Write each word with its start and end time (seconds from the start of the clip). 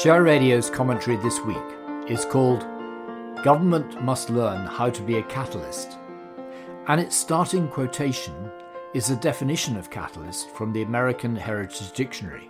Share 0.00 0.22
Radio's 0.22 0.70
commentary 0.70 1.16
this 1.16 1.40
week 1.40 1.56
is 2.06 2.24
called 2.24 2.60
Government 3.42 4.00
Must 4.00 4.30
Learn 4.30 4.64
How 4.64 4.90
to 4.90 5.02
Be 5.02 5.16
a 5.16 5.24
Catalyst, 5.24 5.98
and 6.86 7.00
its 7.00 7.16
starting 7.16 7.66
quotation 7.66 8.48
is 8.94 9.10
a 9.10 9.16
definition 9.16 9.76
of 9.76 9.90
catalyst 9.90 10.50
from 10.50 10.72
the 10.72 10.82
American 10.82 11.34
Heritage 11.34 11.90
Dictionary 11.94 12.48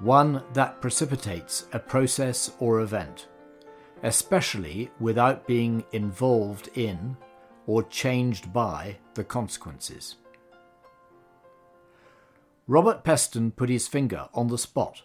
one 0.00 0.42
that 0.52 0.82
precipitates 0.82 1.66
a 1.72 1.78
process 1.78 2.52
or 2.58 2.80
event, 2.80 3.28
especially 4.02 4.90
without 5.00 5.46
being 5.46 5.82
involved 5.92 6.68
in 6.74 7.16
or 7.66 7.82
changed 7.84 8.52
by 8.52 8.94
the 9.14 9.24
consequences. 9.24 10.16
Robert 12.66 13.04
Peston 13.04 13.56
put 13.56 13.70
his 13.70 13.88
finger 13.88 14.28
on 14.34 14.48
the 14.48 14.58
spot 14.58 15.04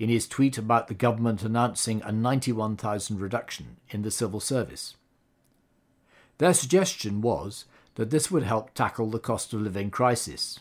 in 0.00 0.08
his 0.08 0.26
tweet 0.26 0.56
about 0.56 0.88
the 0.88 0.94
government 0.94 1.42
announcing 1.42 2.00
a 2.02 2.10
91,000 2.10 3.20
reduction 3.20 3.76
in 3.90 4.00
the 4.00 4.10
civil 4.10 4.40
service. 4.40 4.96
Their 6.38 6.54
suggestion 6.54 7.20
was 7.20 7.66
that 7.96 8.08
this 8.08 8.30
would 8.30 8.42
help 8.42 8.72
tackle 8.72 9.10
the 9.10 9.18
cost 9.18 9.52
of 9.52 9.60
living 9.60 9.90
crisis. 9.90 10.58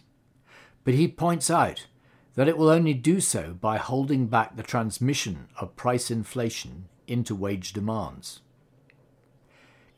But 0.84 0.94
he 0.96 1.08
points 1.08 1.50
out 1.50 1.88
that 2.36 2.50
it 2.50 2.58
will 2.58 2.68
only 2.68 2.94
do 2.94 3.22
so 3.22 3.54
by 3.54 3.78
holding 3.78 4.28
back 4.28 4.58
the 4.58 4.64
transmission 4.64 5.48
of 5.58 5.78
price 5.78 6.12
inflation 6.12 6.90
into 7.08 7.34
wage 7.34 7.72
demands. 7.72 8.42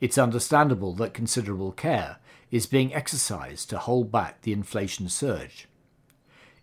It's 0.00 0.18
understandable 0.18 0.94
that 0.94 1.14
considerable 1.14 1.72
care 1.72 2.18
is 2.52 2.66
being 2.66 2.94
exercised 2.94 3.70
to 3.70 3.78
hold 3.78 4.12
back 4.12 4.42
the 4.42 4.52
inflation 4.52 5.08
surge. 5.08 5.66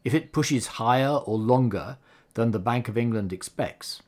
If 0.05 0.13
it 0.13 0.31
pushes 0.31 0.67
higher 0.67 1.17
or 1.17 1.37
longer 1.37 1.97
than 2.39 2.51
the 2.51 2.57
Bank 2.57 2.87
of 2.87 2.97
England 2.97 3.33
expects, 3.33 4.01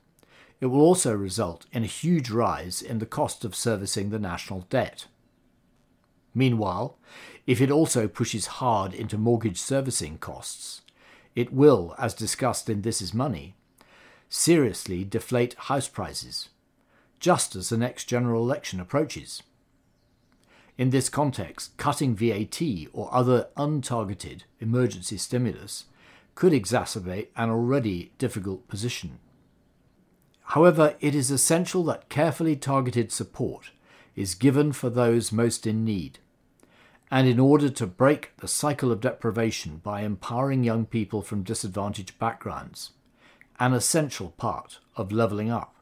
it 0.62 0.68
will 0.68 0.80
also 0.80 1.14
result 1.14 1.66
in 1.74 1.84
a 1.84 1.98
huge 2.02 2.30
rise 2.30 2.82
in 2.82 3.00
the 3.00 3.06
cost 3.06 3.44
of 3.44 3.54
servicing 3.54 4.10
the 4.10 4.20
national 4.20 4.62
debt. 4.70 5.08
Meanwhile, 6.34 6.98
if 7.46 7.60
it 7.60 7.70
also 7.70 8.08
pushes 8.08 8.62
hard 8.62 8.94
into 8.94 9.18
mortgage 9.18 9.58
servicing 9.58 10.18
costs, 10.18 10.80
it 11.36 11.52
will, 11.52 11.94
as 11.98 12.14
discussed 12.14 12.70
in 12.70 12.84
This 12.84 13.02
Is 13.02 13.14
Money, 13.14 13.54
seriously 14.30 15.04
deflate 15.04 15.56
house 15.68 15.90
prices, 15.90 16.48
just 17.20 17.54
as 17.54 17.68
the 17.68 17.78
next 17.78 18.06
general 18.06 18.44
election 18.44 18.80
approaches. 18.80 19.44
In 20.78 20.92
this 20.92 21.10
context, 21.10 21.76
cutting 21.76 22.16
VAT 22.16 22.62
or 22.94 23.14
other 23.14 23.50
untargeted 23.58 24.44
emergency 24.62 25.18
stimulus 25.18 25.84
could 26.42 26.54
exacerbate 26.54 27.28
an 27.36 27.52
already 27.52 28.12
difficult 28.18 28.68
position. 28.68 29.20
However, 30.46 30.96
it 31.00 31.14
is 31.14 31.30
essential 31.30 31.84
that 31.84 32.10
carefully 32.10 32.56
targeted 32.56 33.12
support 33.12 33.70
is 34.16 34.34
given 34.34 34.72
for 34.72 34.90
those 34.90 35.32
most 35.32 35.68
in 35.68 35.86
need. 35.86 36.18
And 37.12 37.28
in 37.28 37.40
order 37.40 37.70
to 37.70 37.86
break 37.86 38.32
the 38.38 38.48
cycle 38.48 38.92
of 38.92 39.02
deprivation 39.02 39.82
by 39.84 40.02
empowering 40.02 40.64
young 40.64 40.88
people 40.88 41.22
from 41.22 41.44
disadvantaged 41.44 42.18
backgrounds, 42.18 42.94
an 43.60 43.74
essential 43.74 44.30
part 44.30 44.80
of 44.96 45.12
levelling 45.12 45.52
up. 45.52 45.76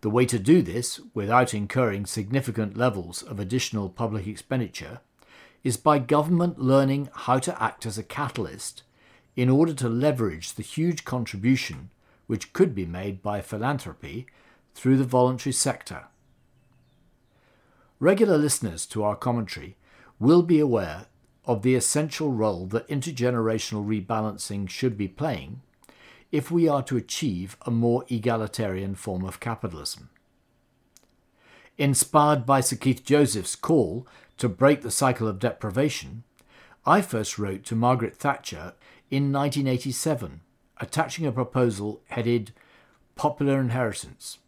The 0.00 0.08
way 0.08 0.24
to 0.24 0.38
do 0.38 0.62
this 0.62 1.00
without 1.12 1.52
incurring 1.52 2.06
significant 2.06 2.78
levels 2.78 3.22
of 3.22 3.38
additional 3.38 3.90
public 3.90 4.26
expenditure 4.26 5.00
is 5.62 5.76
by 5.76 5.98
government 5.98 6.58
learning 6.58 7.10
how 7.12 7.38
to 7.40 7.62
act 7.62 7.84
as 7.84 7.98
a 7.98 8.02
catalyst 8.02 8.84
in 9.36 9.48
order 9.48 9.72
to 9.74 9.88
leverage 9.88 10.54
the 10.54 10.62
huge 10.62 11.04
contribution 11.04 11.90
which 12.26 12.52
could 12.52 12.74
be 12.74 12.86
made 12.86 13.22
by 13.22 13.40
philanthropy 13.40 14.26
through 14.74 14.96
the 14.96 15.04
voluntary 15.04 15.52
sector. 15.52 16.04
Regular 17.98 18.36
listeners 18.36 18.86
to 18.86 19.04
our 19.04 19.16
commentary 19.16 19.76
will 20.18 20.42
be 20.42 20.58
aware 20.58 21.06
of 21.44 21.62
the 21.62 21.74
essential 21.74 22.30
role 22.30 22.66
that 22.66 22.88
intergenerational 22.88 23.84
rebalancing 23.84 24.68
should 24.68 24.96
be 24.96 25.08
playing 25.08 25.60
if 26.30 26.50
we 26.50 26.68
are 26.68 26.82
to 26.82 26.96
achieve 26.96 27.56
a 27.62 27.70
more 27.70 28.04
egalitarian 28.08 28.94
form 28.94 29.24
of 29.24 29.40
capitalism. 29.40 30.08
Inspired 31.78 32.46
by 32.46 32.60
Sir 32.60 32.76
Keith 32.76 33.04
Joseph's 33.04 33.56
call 33.56 34.06
to 34.38 34.48
break 34.48 34.82
the 34.82 34.90
cycle 34.90 35.28
of 35.28 35.38
deprivation, 35.38 36.24
I 36.84 37.02
first 37.02 37.38
wrote 37.38 37.64
to 37.64 37.76
Margaret 37.76 38.16
Thatcher 38.16 38.74
in 39.12 39.30
1987, 39.30 40.40
attaching 40.80 41.26
a 41.26 41.32
proposal 41.32 42.00
headed 42.06 42.50
Popular 43.14 43.60
Inheritance. 43.60 44.38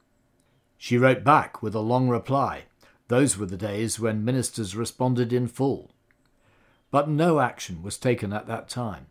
She 0.79 0.97
wrote 0.97 1.23
back 1.23 1.63
with 1.63 1.75
a 1.75 1.81
long 1.81 2.09
reply. 2.09 2.63
Those 3.09 3.37
were 3.37 3.45
the 3.45 3.59
days 3.59 4.01
when 4.01 4.25
ministers 4.25 4.75
responded 4.75 5.35
in 5.35 5.49
full. 5.49 5.91
But 6.91 7.11
no 7.11 7.41
action 7.41 7.83
was 7.83 7.99
taken 7.99 8.33
at 8.33 8.47
that 8.47 8.71
time. 8.71 9.09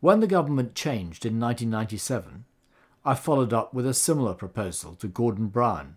When 0.00 0.20
the 0.20 0.26
government 0.26 0.74
changed 0.74 1.26
in 1.26 1.38
1997, 1.38 2.46
I 3.04 3.14
followed 3.14 3.52
up 3.52 3.74
with 3.74 3.86
a 3.86 3.92
similar 3.92 4.32
proposal 4.32 4.94
to 4.94 5.06
Gordon 5.06 5.48
Brown. 5.48 5.96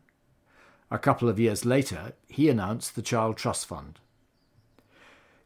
A 0.91 0.99
couple 0.99 1.29
of 1.29 1.39
years 1.39 1.63
later, 1.63 2.11
he 2.27 2.49
announced 2.49 2.97
the 2.97 3.01
Child 3.01 3.37
Trust 3.37 3.67
Fund. 3.67 3.99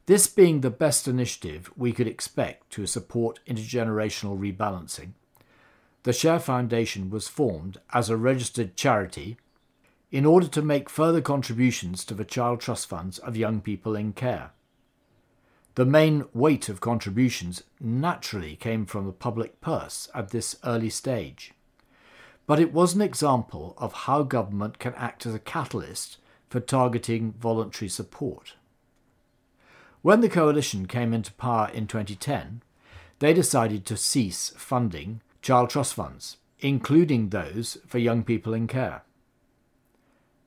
This 0.07 0.27
being 0.27 0.61
the 0.61 0.69
best 0.69 1.07
initiative 1.07 1.71
we 1.75 1.91
could 1.91 2.07
expect 2.07 2.69
to 2.71 2.85
support 2.85 3.39
intergenerational 3.47 4.38
rebalancing, 4.38 5.13
the 6.03 6.13
Share 6.13 6.39
Foundation 6.39 7.09
was 7.09 7.27
formed 7.27 7.79
as 7.91 8.07
a 8.07 8.17
registered 8.17 8.75
charity 8.75 9.38
in 10.11 10.23
order 10.23 10.47
to 10.47 10.61
make 10.61 10.91
further 10.91 11.21
contributions 11.21 12.05
to 12.05 12.13
the 12.13 12.23
child 12.23 12.59
trust 12.59 12.88
funds 12.88 13.17
of 13.17 13.35
young 13.35 13.61
people 13.61 13.95
in 13.95 14.13
care. 14.13 14.51
The 15.73 15.85
main 15.85 16.25
weight 16.33 16.69
of 16.69 16.79
contributions 16.79 17.63
naturally 17.79 18.55
came 18.55 18.85
from 18.85 19.07
the 19.07 19.11
public 19.11 19.59
purse 19.59 20.07
at 20.13 20.29
this 20.29 20.55
early 20.63 20.91
stage. 20.91 21.53
But 22.45 22.59
it 22.59 22.71
was 22.71 22.94
an 22.94 23.01
example 23.01 23.73
of 23.79 23.91
how 24.05 24.21
government 24.21 24.77
can 24.77 24.94
act 24.94 25.25
as 25.25 25.33
a 25.33 25.39
catalyst 25.39 26.17
for 26.47 26.59
targeting 26.59 27.33
voluntary 27.33 27.89
support. 27.89 28.53
When 30.05 30.21
the 30.21 30.29
coalition 30.29 30.85
came 30.85 31.16
into 31.16 31.33
power 31.33 31.71
in 31.73 31.88
2010, 31.88 32.61
they 33.17 33.33
decided 33.33 33.88
to 33.88 33.97
cease 33.97 34.53
funding 34.55 35.21
child 35.41 35.71
trust 35.71 35.95
funds, 35.95 36.38
including 36.59 37.29
those 37.29 37.79
for 37.88 37.97
young 37.97 38.23
people 38.23 38.53
in 38.53 38.67
care. 38.67 39.01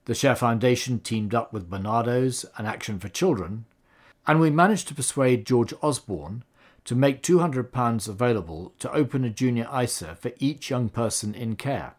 The 0.05 0.15
Share 0.15 0.37
Foundation 0.37 1.01
teamed 1.01 1.35
up 1.35 1.53
with 1.53 1.69
Barnardo's 1.69 2.47
and 2.57 2.69
Action 2.69 3.01
for 3.01 3.09
Children, 3.09 3.65
and 4.29 4.39
we 4.39 4.51
managed 4.51 4.87
to 4.89 4.95
persuade 4.95 5.45
George 5.45 5.75
Osborne 5.83 6.45
to 6.85 6.95
make 6.95 7.21
£200 7.21 8.09
available 8.09 8.73
to 8.79 8.93
open 8.93 9.25
a 9.25 9.29
junior 9.29 9.69
ISA 9.77 10.15
for 10.21 10.31
each 10.39 10.71
young 10.71 10.89
person 10.89 11.35
in 11.35 11.57
care. 11.57 11.97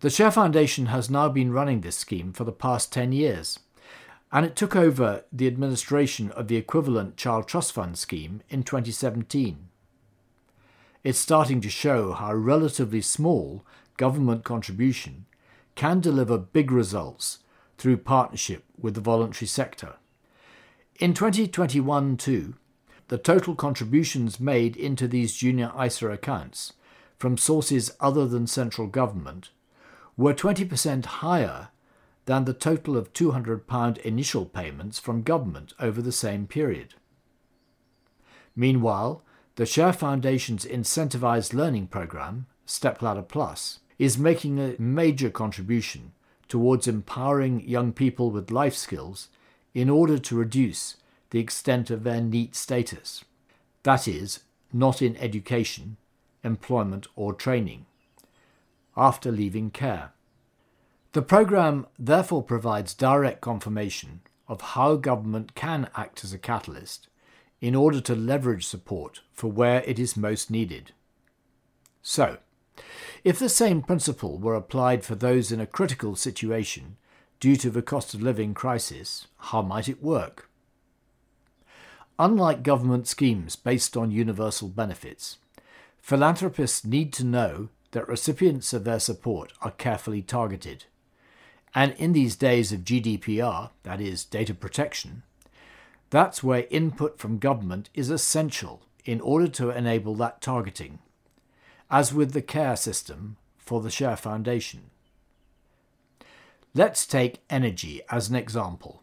The 0.00 0.08
Share 0.08 0.30
Foundation 0.30 0.86
has 0.86 1.10
now 1.10 1.28
been 1.28 1.52
running 1.52 1.82
this 1.82 1.96
scheme 1.98 2.32
for 2.32 2.44
the 2.44 2.52
past 2.52 2.90
10 2.90 3.12
years 3.12 3.58
and 4.34 4.44
it 4.44 4.56
took 4.56 4.74
over 4.74 5.22
the 5.32 5.46
administration 5.46 6.32
of 6.32 6.48
the 6.48 6.56
equivalent 6.56 7.16
Child 7.16 7.46
Trust 7.46 7.72
Fund 7.72 7.96
scheme 7.96 8.42
in 8.50 8.64
2017. 8.64 9.68
It's 11.04 11.20
starting 11.20 11.60
to 11.60 11.70
show 11.70 12.12
how 12.12 12.30
a 12.30 12.36
relatively 12.36 13.00
small 13.00 13.64
government 13.96 14.42
contribution 14.42 15.26
can 15.76 16.00
deliver 16.00 16.36
big 16.36 16.72
results 16.72 17.38
through 17.78 17.98
partnership 17.98 18.64
with 18.76 18.94
the 18.94 19.00
voluntary 19.00 19.46
sector. 19.46 19.94
In 20.98 21.14
2021 21.14 22.16
too, 22.16 22.54
the 23.06 23.18
total 23.18 23.54
contributions 23.54 24.40
made 24.40 24.76
into 24.76 25.06
these 25.06 25.36
junior 25.36 25.70
ISA 25.80 26.10
accounts 26.10 26.72
from 27.18 27.38
sources 27.38 27.94
other 28.00 28.26
than 28.26 28.48
central 28.48 28.88
government 28.88 29.50
were 30.16 30.34
20% 30.34 31.04
higher 31.04 31.68
than 32.26 32.44
the 32.44 32.54
total 32.54 32.96
of 32.96 33.12
£200 33.12 33.98
initial 33.98 34.46
payments 34.46 34.98
from 34.98 35.22
government 35.22 35.74
over 35.78 36.00
the 36.00 36.12
same 36.12 36.46
period. 36.46 36.94
Meanwhile, 38.56 39.22
the 39.56 39.66
Share 39.66 39.92
Foundation's 39.92 40.64
incentivised 40.64 41.52
learning 41.52 41.88
programme, 41.88 42.46
Stepladder 42.66 43.22
Plus, 43.22 43.80
is 43.98 44.18
making 44.18 44.58
a 44.58 44.74
major 44.78 45.30
contribution 45.30 46.12
towards 46.48 46.88
empowering 46.88 47.66
young 47.66 47.92
people 47.92 48.30
with 48.30 48.50
life 48.50 48.74
skills 48.74 49.28
in 49.74 49.90
order 49.90 50.18
to 50.18 50.36
reduce 50.36 50.96
the 51.30 51.40
extent 51.40 51.90
of 51.90 52.04
their 52.04 52.20
NEET 52.20 52.54
status. 52.54 53.24
That 53.82 54.08
is, 54.08 54.40
not 54.72 55.02
in 55.02 55.16
education, 55.18 55.96
employment, 56.42 57.06
or 57.16 57.32
training, 57.32 57.86
after 58.96 59.30
leaving 59.30 59.70
care. 59.70 60.13
The 61.14 61.22
programme 61.22 61.86
therefore 61.96 62.42
provides 62.42 62.92
direct 62.92 63.40
confirmation 63.40 64.22
of 64.48 64.60
how 64.60 64.96
government 64.96 65.54
can 65.54 65.88
act 65.94 66.24
as 66.24 66.32
a 66.32 66.38
catalyst 66.38 67.06
in 67.60 67.76
order 67.76 68.00
to 68.00 68.16
leverage 68.16 68.66
support 68.66 69.20
for 69.32 69.46
where 69.46 69.84
it 69.84 70.00
is 70.00 70.16
most 70.16 70.50
needed. 70.50 70.90
So, 72.02 72.38
if 73.22 73.38
the 73.38 73.48
same 73.48 73.80
principle 73.80 74.38
were 74.38 74.56
applied 74.56 75.04
for 75.04 75.14
those 75.14 75.52
in 75.52 75.60
a 75.60 75.68
critical 75.68 76.16
situation 76.16 76.96
due 77.38 77.54
to 77.58 77.70
the 77.70 77.80
cost 77.80 78.14
of 78.14 78.20
living 78.20 78.52
crisis, 78.52 79.28
how 79.38 79.62
might 79.62 79.88
it 79.88 80.02
work? 80.02 80.50
Unlike 82.18 82.64
government 82.64 83.06
schemes 83.06 83.54
based 83.54 83.96
on 83.96 84.10
universal 84.10 84.66
benefits, 84.66 85.38
philanthropists 86.00 86.84
need 86.84 87.12
to 87.12 87.24
know 87.24 87.68
that 87.92 88.08
recipients 88.08 88.72
of 88.72 88.82
their 88.82 88.98
support 88.98 89.52
are 89.62 89.70
carefully 89.70 90.20
targeted. 90.20 90.86
And 91.74 91.92
in 91.94 92.12
these 92.12 92.36
days 92.36 92.72
of 92.72 92.84
GDPR, 92.84 93.70
that 93.82 94.00
is, 94.00 94.24
data 94.24 94.54
protection, 94.54 95.24
that's 96.10 96.44
where 96.44 96.66
input 96.70 97.18
from 97.18 97.38
government 97.38 97.90
is 97.94 98.10
essential 98.10 98.82
in 99.04 99.20
order 99.20 99.48
to 99.48 99.70
enable 99.70 100.14
that 100.16 100.40
targeting, 100.40 101.00
as 101.90 102.14
with 102.14 102.32
the 102.32 102.42
care 102.42 102.76
system 102.76 103.36
for 103.58 103.80
the 103.80 103.90
Share 103.90 104.16
Foundation. 104.16 104.90
Let's 106.74 107.06
take 107.06 107.42
energy 107.50 108.00
as 108.10 108.28
an 108.28 108.36
example. 108.36 109.02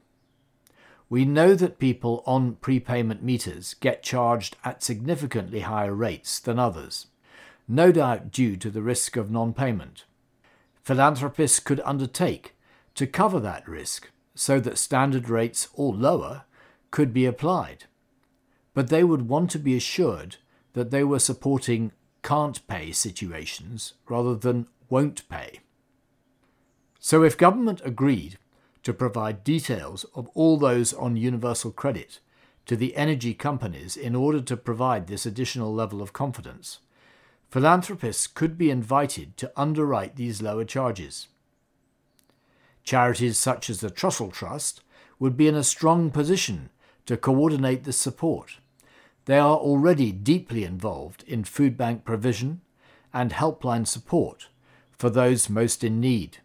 We 1.09 1.25
know 1.25 1.55
that 1.55 1.79
people 1.79 2.23
on 2.25 2.55
prepayment 2.55 3.21
meters 3.21 3.73
get 3.73 4.01
charged 4.01 4.55
at 4.63 4.81
significantly 4.81 5.61
higher 5.61 5.93
rates 5.93 6.39
than 6.39 6.57
others, 6.57 7.07
no 7.67 7.91
doubt 7.91 8.31
due 8.31 8.55
to 8.55 8.69
the 8.69 8.81
risk 8.81 9.17
of 9.17 9.29
non 9.29 9.53
payment. 9.53 10.05
Philanthropists 10.83 11.59
could 11.59 11.81
undertake 11.83 12.55
to 12.95 13.07
cover 13.07 13.39
that 13.39 13.67
risk 13.67 14.09
so 14.35 14.59
that 14.59 14.77
standard 14.77 15.29
rates 15.29 15.67
or 15.73 15.93
lower 15.93 16.43
could 16.89 17.13
be 17.13 17.25
applied. 17.25 17.85
But 18.73 18.89
they 18.89 19.03
would 19.03 19.27
want 19.27 19.49
to 19.51 19.59
be 19.59 19.75
assured 19.75 20.37
that 20.73 20.91
they 20.91 21.03
were 21.03 21.19
supporting 21.19 21.91
can't 22.23 22.65
pay 22.67 22.91
situations 22.91 23.93
rather 24.07 24.35
than 24.35 24.67
won't 24.89 25.27
pay. 25.29 25.59
So 26.99 27.23
if 27.23 27.37
government 27.37 27.81
agreed 27.83 28.37
to 28.83 28.93
provide 28.93 29.43
details 29.43 30.05
of 30.15 30.29
all 30.33 30.57
those 30.57 30.93
on 30.93 31.15
universal 31.15 31.71
credit 31.71 32.19
to 32.65 32.75
the 32.75 32.95
energy 32.95 33.33
companies 33.33 33.97
in 33.97 34.15
order 34.15 34.41
to 34.41 34.57
provide 34.57 35.07
this 35.07 35.25
additional 35.25 35.73
level 35.73 36.01
of 36.01 36.13
confidence. 36.13 36.79
Philanthropists 37.49 38.27
could 38.27 38.57
be 38.57 38.69
invited 38.69 39.35
to 39.37 39.51
underwrite 39.57 40.15
these 40.15 40.41
lower 40.41 40.63
charges. 40.63 41.27
Charities 42.83 43.37
such 43.37 43.69
as 43.69 43.79
the 43.79 43.89
Trussell 43.89 44.31
Trust 44.31 44.81
would 45.19 45.37
be 45.37 45.47
in 45.47 45.55
a 45.55 45.63
strong 45.63 46.09
position 46.09 46.69
to 47.05 47.17
coordinate 47.17 47.83
this 47.83 47.97
support. 47.97 48.57
They 49.25 49.37
are 49.37 49.55
already 49.55 50.11
deeply 50.11 50.63
involved 50.63 51.23
in 51.27 51.43
food 51.43 51.77
bank 51.77 52.03
provision 52.05 52.61
and 53.13 53.31
helpline 53.31 53.87
support 53.87 54.47
for 54.97 55.09
those 55.09 55.49
most 55.49 55.83
in 55.83 55.99
need. 55.99 56.39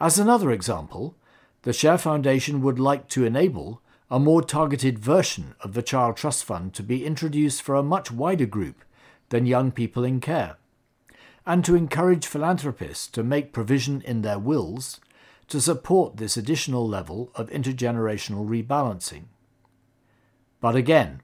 As 0.00 0.18
another 0.18 0.50
example, 0.50 1.16
the 1.62 1.72
Share 1.72 1.98
Foundation 1.98 2.60
would 2.62 2.78
like 2.78 3.08
to 3.10 3.24
enable 3.24 3.82
a 4.10 4.18
more 4.18 4.42
targeted 4.42 4.98
version 4.98 5.54
of 5.60 5.74
the 5.74 5.82
Child 5.82 6.16
Trust 6.16 6.44
Fund 6.44 6.74
to 6.74 6.82
be 6.82 7.06
introduced 7.06 7.62
for 7.62 7.74
a 7.74 7.82
much 7.82 8.10
wider 8.10 8.46
group 8.46 8.84
than 9.28 9.46
young 9.46 9.70
people 9.70 10.04
in 10.04 10.20
care, 10.20 10.56
and 11.46 11.64
to 11.64 11.74
encourage 11.74 12.26
philanthropists 12.26 13.06
to 13.08 13.22
make 13.22 13.52
provision 13.52 14.00
in 14.02 14.22
their 14.22 14.38
wills 14.38 15.00
to 15.48 15.60
support 15.60 16.16
this 16.16 16.36
additional 16.36 16.88
level 16.88 17.30
of 17.34 17.50
intergenerational 17.50 18.46
rebalancing. 18.48 19.24
But 20.60 20.76
again, 20.76 21.20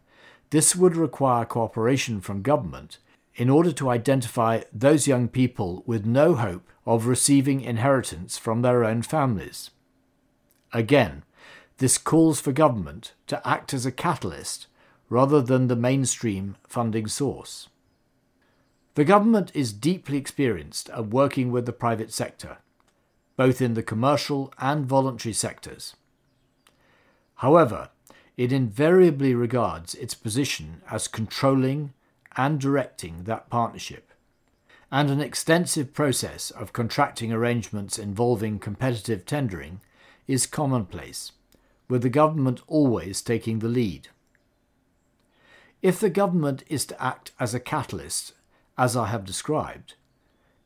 this 0.50 0.74
would 0.74 0.96
require 0.96 1.44
cooperation 1.44 2.20
from 2.20 2.42
government 2.42 2.98
in 3.36 3.48
order 3.48 3.70
to 3.72 3.88
identify 3.88 4.62
those 4.72 5.06
young 5.06 5.28
people 5.28 5.84
with 5.86 6.04
no 6.04 6.34
hope 6.34 6.68
of 6.84 7.06
receiving 7.06 7.60
inheritance 7.60 8.36
from 8.36 8.62
their 8.62 8.84
own 8.84 9.02
families. 9.02 9.70
Again, 10.72 11.22
this 11.78 11.96
calls 11.96 12.40
for 12.40 12.50
government 12.50 13.14
to 13.28 13.46
act 13.46 13.72
as 13.72 13.86
a 13.86 13.92
catalyst 13.92 14.66
rather 15.08 15.40
than 15.40 15.68
the 15.68 15.76
mainstream 15.76 16.56
funding 16.66 17.06
source. 17.06 17.68
The 18.98 19.04
government 19.04 19.52
is 19.54 19.72
deeply 19.72 20.18
experienced 20.18 20.90
at 20.90 21.06
working 21.06 21.52
with 21.52 21.66
the 21.66 21.72
private 21.72 22.12
sector, 22.12 22.58
both 23.36 23.62
in 23.62 23.74
the 23.74 23.82
commercial 23.84 24.52
and 24.58 24.86
voluntary 24.86 25.34
sectors. 25.34 25.94
However, 27.36 27.90
it 28.36 28.50
invariably 28.50 29.36
regards 29.36 29.94
its 29.94 30.14
position 30.14 30.82
as 30.90 31.06
controlling 31.06 31.92
and 32.36 32.60
directing 32.60 33.22
that 33.22 33.48
partnership, 33.48 34.10
and 34.90 35.10
an 35.10 35.20
extensive 35.20 35.94
process 35.94 36.50
of 36.50 36.72
contracting 36.72 37.32
arrangements 37.32 38.00
involving 38.00 38.58
competitive 38.58 39.24
tendering 39.24 39.80
is 40.26 40.44
commonplace, 40.44 41.30
with 41.88 42.02
the 42.02 42.10
government 42.10 42.62
always 42.66 43.22
taking 43.22 43.60
the 43.60 43.68
lead. 43.68 44.08
If 45.82 46.00
the 46.00 46.10
government 46.10 46.64
is 46.66 46.84
to 46.86 47.00
act 47.00 47.30
as 47.38 47.54
a 47.54 47.60
catalyst, 47.60 48.32
as 48.78 48.96
I 48.96 49.08
have 49.08 49.24
described, 49.24 49.94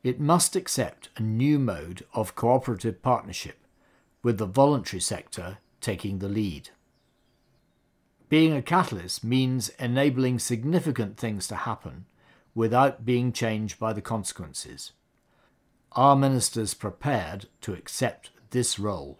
it 0.03 0.19
must 0.19 0.55
accept 0.55 1.09
a 1.17 1.23
new 1.23 1.57
mode 1.57 2.05
of 2.13 2.35
cooperative 2.35 3.01
partnership, 3.01 3.57
with 4.21 4.37
the 4.37 4.45
voluntary 4.45 5.01
sector 5.01 5.57
taking 5.81 6.19
the 6.19 6.29
lead. 6.29 6.69
Being 8.29 8.53
a 8.53 8.61
catalyst 8.61 9.23
means 9.23 9.69
enabling 9.79 10.39
significant 10.39 11.17
things 11.17 11.47
to 11.47 11.55
happen 11.55 12.05
without 12.55 13.05
being 13.05 13.31
changed 13.31 13.79
by 13.79 13.93
the 13.93 14.01
consequences. 14.01 14.91
Are 15.93 16.15
ministers 16.15 16.73
prepared 16.73 17.47
to 17.61 17.73
accept 17.73 18.31
this 18.51 18.77
role? 18.77 19.19